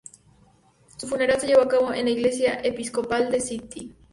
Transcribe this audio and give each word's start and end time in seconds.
Su 0.97 1.05
funeral 1.07 1.39
se 1.39 1.45
llevó 1.45 1.61
a 1.61 1.67
cabo 1.67 1.93
en 1.93 2.05
la 2.05 2.09
iglesia 2.09 2.59
episcopal 2.63 3.29
de 3.29 3.37
St. 3.37 3.91